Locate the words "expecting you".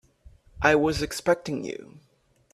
1.03-1.99